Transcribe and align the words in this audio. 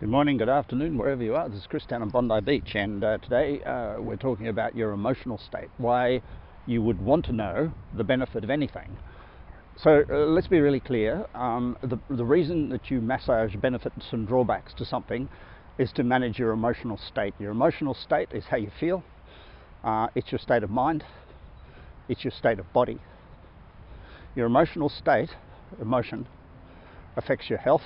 Good 0.00 0.08
morning, 0.08 0.38
good 0.38 0.48
afternoon, 0.48 0.98
wherever 0.98 1.22
you 1.22 1.36
are. 1.36 1.48
This 1.48 1.60
is 1.60 1.66
Chris 1.68 1.86
down 1.86 2.02
on 2.02 2.08
Bondi 2.08 2.40
Beach, 2.40 2.74
and 2.74 3.04
uh, 3.04 3.18
today 3.18 3.62
uh, 3.62 4.00
we're 4.00 4.16
talking 4.16 4.48
about 4.48 4.74
your 4.74 4.90
emotional 4.90 5.38
state, 5.38 5.68
why 5.78 6.20
you 6.66 6.82
would 6.82 7.00
want 7.00 7.24
to 7.26 7.32
know 7.32 7.72
the 7.96 8.02
benefit 8.02 8.42
of 8.42 8.50
anything. 8.50 8.98
So 9.76 10.02
uh, 10.10 10.16
let's 10.26 10.48
be 10.48 10.58
really 10.58 10.80
clear. 10.80 11.26
Um, 11.32 11.78
the, 11.80 11.96
the 12.10 12.24
reason 12.24 12.70
that 12.70 12.90
you 12.90 13.00
massage 13.00 13.54
benefits 13.54 14.06
and 14.10 14.26
drawbacks 14.26 14.74
to 14.74 14.84
something 14.84 15.28
is 15.78 15.92
to 15.92 16.02
manage 16.02 16.40
your 16.40 16.50
emotional 16.50 16.98
state. 16.98 17.34
Your 17.38 17.52
emotional 17.52 17.94
state 17.94 18.30
is 18.32 18.46
how 18.46 18.56
you 18.56 18.72
feel, 18.80 19.04
uh, 19.84 20.08
it's 20.16 20.32
your 20.32 20.40
state 20.40 20.64
of 20.64 20.70
mind, 20.70 21.04
it's 22.08 22.24
your 22.24 22.32
state 22.32 22.58
of 22.58 22.70
body. 22.72 22.98
Your 24.34 24.46
emotional 24.46 24.88
state, 24.88 25.30
emotion, 25.80 26.26
affects 27.16 27.48
your 27.48 27.60
health. 27.60 27.82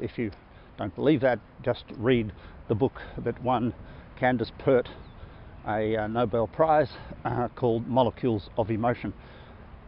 If 0.00 0.18
you 0.18 0.30
don't 0.76 0.94
believe 0.94 1.20
that, 1.20 1.38
just 1.62 1.84
read 1.96 2.32
the 2.68 2.74
book 2.74 3.00
that 3.18 3.42
won 3.42 3.74
Candace 4.16 4.52
Pert 4.58 4.88
a 5.66 5.96
uh, 5.96 6.06
Nobel 6.06 6.46
Prize 6.46 6.90
uh, 7.24 7.48
called 7.56 7.86
Molecules 7.86 8.50
of 8.58 8.70
Emotion. 8.70 9.14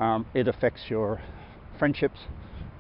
Um, 0.01 0.27
it 0.35 0.49
affects 0.49 0.89
your 0.89 1.21
friendships, 1.79 2.21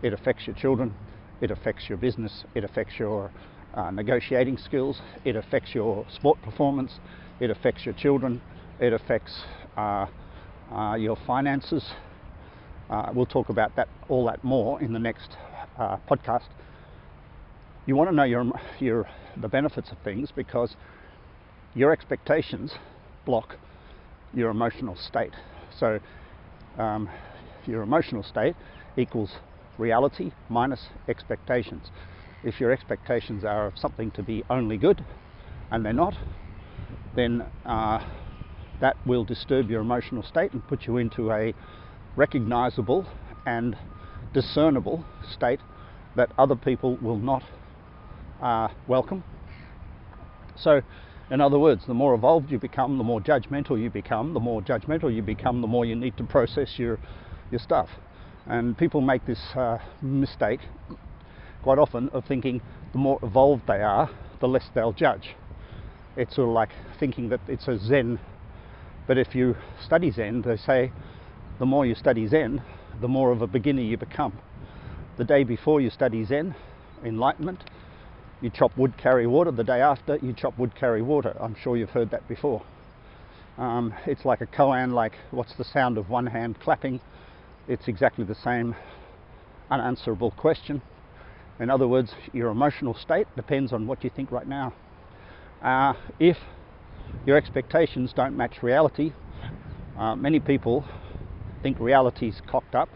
it 0.03 0.13
affects 0.13 0.47
your 0.47 0.57
children, 0.57 0.95
it 1.41 1.51
affects 1.51 1.89
your 1.89 1.99
business, 1.99 2.45
it 2.55 2.65
affects 2.65 2.99
your 2.99 3.31
uh, 3.75 3.91
negotiating 3.91 4.57
skills, 4.57 5.01
it 5.25 5.37
affects 5.37 5.75
your 5.75 6.07
sport 6.09 6.41
performance, 6.43 6.99
it 7.41 7.51
affects 7.51 7.85
your 7.85 7.95
children, 7.95 8.41
it 8.81 8.93
affects 8.93 9.43
uh, 9.77 10.07
uh, 10.73 10.95
your 10.95 11.17
finances. 11.27 11.85
Uh, 12.89 13.11
we'll 13.15 13.27
talk 13.27 13.49
about 13.49 13.75
that 13.77 13.89
all 14.09 14.25
that 14.27 14.43
more 14.45 14.81
in 14.81 14.93
the 14.93 14.99
next 14.99 15.37
podcast 16.09 16.49
you 17.87 17.95
want 17.95 18.11
to 18.11 18.15
know 18.15 18.25
your, 18.25 18.45
your, 18.81 19.09
the 19.41 19.49
benefits 19.49 19.91
of 19.93 19.99
things 20.03 20.31
because 20.35 20.75
your 21.75 21.93
expectations 21.93 22.75
block 23.25 23.57
your 24.35 24.51
emotional 24.51 24.97
state. 24.97 25.33
So, 25.79 26.01
um, 26.79 27.09
your 27.65 27.83
emotional 27.83 28.23
state 28.23 28.55
equals 28.97 29.31
reality 29.79 30.33
minus 30.49 30.89
expectations. 31.09 31.91
If 32.45 32.61
your 32.61 32.73
expectations 32.73 33.45
are 33.45 33.69
of 33.69 33.79
something 33.79 34.11
to 34.13 34.23
be 34.23 34.43
only 34.51 34.77
good 34.79 35.05
and 35.71 35.85
they're 35.85 35.93
not, 35.93 36.15
then 37.15 37.45
uh, 37.65 38.05
that 38.81 38.97
will 39.07 39.25
disturb 39.25 39.71
your 39.71 39.81
emotional 39.81 40.23
state 40.23 40.53
and 40.53 40.67
put 40.67 40.87
you 40.87 40.97
into 40.97 41.31
a 41.31 41.55
recognizable 42.17 43.07
and 43.47 43.77
discernible 44.33 45.05
state 45.33 45.61
that 46.15 46.31
other 46.39 46.57
people 46.57 46.97
will 46.97 47.19
not 47.19 47.43
uh, 48.41 48.69
welcome. 48.87 49.25
So, 50.57 50.83
in 51.31 51.41
other 51.41 51.59
words, 51.59 51.85
the 51.87 51.95
more 51.95 52.15
evolved 52.15 52.51
you 52.51 52.59
become, 52.59 52.99
the 52.99 53.05
more 53.05 53.21
judgmental 53.21 53.81
you 53.81 53.91
become. 53.91 54.35
The 54.35 54.41
more 54.41 54.63
judgmental 54.63 55.15
you 55.15 55.23
become, 55.23 55.61
the 55.61 55.67
more 55.67 55.85
you 55.85 55.97
need 55.97 56.17
to 56.19 56.25
process 56.25 56.79
your 56.79 56.99
your 57.51 57.61
stuff. 57.61 57.89
And 58.47 58.77
people 58.79 59.01
make 59.01 59.27
this 59.27 59.41
uh, 59.55 59.79
mistake 60.03 60.61
quite 61.63 61.79
often 61.79 62.09
of 62.11 62.25
thinking 62.27 62.61
the 62.93 62.99
more 62.99 63.19
evolved 63.23 63.63
they 63.67 63.83
are, 63.83 64.09
the 64.41 64.49
less 64.49 64.69
they'll 64.75 64.93
judge. 64.93 65.35
It's 66.17 66.37
sort 66.37 66.49
of 66.49 66.55
like 66.55 66.71
thinking 66.99 67.29
that 67.31 67.41
it's 67.49 67.67
a 67.69 67.79
Zen. 67.79 68.21
But 69.07 69.19
if 69.19 69.35
you 69.35 69.57
study 69.85 70.11
Zen, 70.11 70.43
they 70.43 70.57
say 70.57 70.93
the 71.59 71.67
more 71.67 71.85
you 71.85 71.95
study 71.95 72.27
Zen, 72.29 72.63
the 73.01 73.09
more 73.09 73.33
of 73.33 73.43
a 73.43 73.47
beginner 73.47 73.83
you 73.83 73.97
become. 73.97 74.39
The 75.19 75.25
day 75.25 75.45
before 75.45 75.81
you 75.81 75.91
study 75.91 76.25
Zen, 76.25 76.55
enlightenment, 77.05 77.65
you 78.41 78.51
chop 78.51 78.77
wood, 78.77 78.97
carry 78.99 79.27
water. 79.27 79.51
The 79.51 79.65
day 79.65 79.81
after, 79.81 80.17
you 80.23 80.33
chop 80.33 80.59
wood, 80.59 80.75
carry 80.75 81.03
water. 81.03 81.37
I'm 81.41 81.55
sure 81.55 81.77
you've 81.77 81.91
heard 81.91 82.11
that 82.11 82.27
before. 82.29 82.63
Um, 83.59 83.95
it's 84.07 84.25
like 84.25 84.43
a 84.43 84.47
koan, 84.47 84.93
like 84.93 85.15
what's 85.31 85.55
the 85.55 85.65
sound 85.65 85.97
of 85.97 86.11
one 86.11 86.27
hand 86.27 86.61
clapping? 86.61 87.01
It's 87.69 87.89
exactly 87.89 88.25
the 88.25 88.35
same 88.35 88.77
unanswerable 89.71 90.33
question. 90.33 90.83
In 91.59 91.71
other 91.71 91.89
words, 91.89 92.15
your 92.35 92.51
emotional 92.51 92.95
state 92.95 93.27
depends 93.35 93.73
on 93.73 93.87
what 93.87 94.05
you 94.05 94.11
think 94.11 94.31
right 94.31 94.47
now. 94.47 94.75
Uh, 95.63 95.95
if 96.21 96.37
your 97.25 97.37
expectations 97.39 98.13
don't 98.15 98.37
match 98.37 98.63
reality, 98.63 99.13
uh, 99.99 100.15
many 100.15 100.39
people 100.39 100.85
think 101.63 101.81
reality's 101.81 102.43
cocked 102.47 102.75
up 102.75 102.91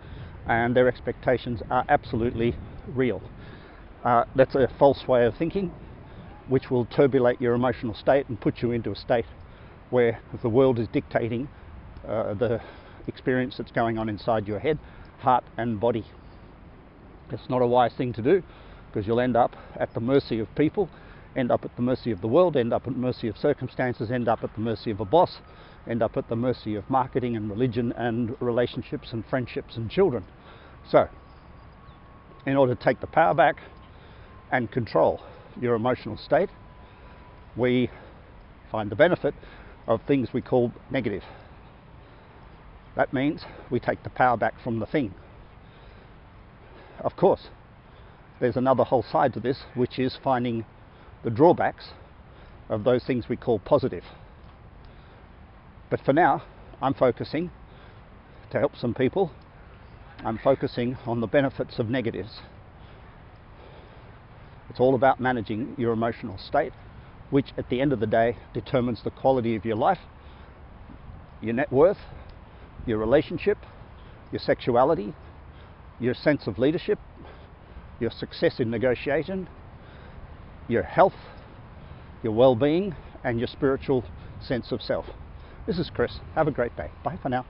and 0.46 0.76
their 0.76 0.88
expectations 0.88 1.62
are 1.70 1.84
absolutely 1.88 2.54
real. 2.94 3.22
Uh, 4.04 4.24
that's 4.34 4.54
a 4.54 4.68
false 4.78 5.06
way 5.06 5.26
of 5.26 5.36
thinking, 5.36 5.70
which 6.48 6.70
will 6.70 6.86
turbulate 6.86 7.40
your 7.40 7.54
emotional 7.54 7.94
state 7.94 8.28
and 8.28 8.40
put 8.40 8.62
you 8.62 8.72
into 8.72 8.90
a 8.90 8.96
state 8.96 9.26
where 9.90 10.20
the 10.42 10.48
world 10.48 10.78
is 10.78 10.88
dictating 10.88 11.48
uh, 12.08 12.32
the 12.34 12.60
experience 13.06 13.56
that's 13.58 13.72
going 13.72 13.98
on 13.98 14.08
inside 14.08 14.48
your 14.48 14.58
head, 14.58 14.78
heart, 15.18 15.44
and 15.58 15.78
body. 15.78 16.04
It's 17.30 17.48
not 17.50 17.60
a 17.60 17.66
wise 17.66 17.92
thing 17.94 18.12
to 18.14 18.22
do 18.22 18.42
because 18.86 19.06
you'll 19.06 19.20
end 19.20 19.36
up 19.36 19.54
at 19.76 19.92
the 19.92 20.00
mercy 20.00 20.40
of 20.40 20.52
people, 20.54 20.88
end 21.36 21.50
up 21.50 21.64
at 21.64 21.76
the 21.76 21.82
mercy 21.82 22.10
of 22.10 22.22
the 22.22 22.26
world, 22.26 22.56
end 22.56 22.72
up 22.72 22.86
at 22.86 22.94
the 22.94 22.98
mercy 22.98 23.28
of 23.28 23.36
circumstances, 23.36 24.10
end 24.10 24.28
up 24.28 24.42
at 24.42 24.54
the 24.54 24.60
mercy 24.60 24.90
of 24.90 25.00
a 25.00 25.04
boss, 25.04 25.38
end 25.86 26.02
up 26.02 26.16
at 26.16 26.28
the 26.28 26.36
mercy 26.36 26.74
of 26.74 26.88
marketing 26.88 27.36
and 27.36 27.50
religion 27.50 27.92
and 27.92 28.34
relationships 28.40 29.12
and 29.12 29.24
friendships 29.26 29.76
and 29.76 29.90
children. 29.90 30.24
So, 30.88 31.08
in 32.46 32.56
order 32.56 32.74
to 32.74 32.82
take 32.82 33.00
the 33.00 33.06
power 33.06 33.34
back, 33.34 33.60
and 34.52 34.70
control 34.70 35.20
your 35.60 35.74
emotional 35.74 36.16
state, 36.16 36.50
we 37.56 37.90
find 38.70 38.90
the 38.90 38.96
benefit 38.96 39.34
of 39.86 40.00
things 40.06 40.32
we 40.32 40.40
call 40.40 40.72
negative. 40.90 41.22
That 42.96 43.12
means 43.12 43.44
we 43.70 43.80
take 43.80 44.02
the 44.02 44.10
power 44.10 44.36
back 44.36 44.54
from 44.62 44.78
the 44.78 44.86
thing. 44.86 45.14
Of 47.00 47.16
course, 47.16 47.48
there's 48.40 48.56
another 48.56 48.84
whole 48.84 49.02
side 49.02 49.32
to 49.34 49.40
this, 49.40 49.62
which 49.74 49.98
is 49.98 50.18
finding 50.22 50.64
the 51.24 51.30
drawbacks 51.30 51.90
of 52.68 52.84
those 52.84 53.04
things 53.04 53.28
we 53.28 53.36
call 53.36 53.58
positive. 53.58 54.04
But 55.90 56.00
for 56.00 56.12
now, 56.12 56.42
I'm 56.80 56.94
focusing 56.94 57.50
to 58.50 58.58
help 58.58 58.76
some 58.76 58.94
people. 58.94 59.32
I'm 60.24 60.38
focusing 60.38 60.96
on 61.06 61.20
the 61.20 61.26
benefits 61.26 61.78
of 61.78 61.88
negatives. 61.88 62.40
It's 64.70 64.80
all 64.80 64.94
about 64.94 65.18
managing 65.20 65.74
your 65.76 65.92
emotional 65.92 66.38
state, 66.38 66.72
which 67.30 67.52
at 67.58 67.68
the 67.68 67.80
end 67.80 67.92
of 67.92 67.98
the 68.00 68.06
day 68.06 68.38
determines 68.54 69.02
the 69.02 69.10
quality 69.10 69.56
of 69.56 69.64
your 69.64 69.76
life, 69.76 69.98
your 71.42 71.54
net 71.54 71.72
worth, 71.72 71.98
your 72.86 72.98
relationship, 72.98 73.58
your 74.30 74.38
sexuality, 74.38 75.12
your 75.98 76.14
sense 76.14 76.46
of 76.46 76.58
leadership, 76.58 76.98
your 77.98 78.10
success 78.10 78.60
in 78.60 78.70
negotiation, 78.70 79.48
your 80.68 80.84
health, 80.84 81.14
your 82.22 82.32
well 82.32 82.54
being, 82.54 82.94
and 83.24 83.38
your 83.38 83.48
spiritual 83.48 84.04
sense 84.40 84.70
of 84.70 84.80
self. 84.80 85.06
This 85.66 85.78
is 85.78 85.90
Chris. 85.90 86.20
Have 86.34 86.48
a 86.48 86.52
great 86.52 86.76
day. 86.76 86.90
Bye 87.04 87.18
for 87.20 87.28
now. 87.28 87.44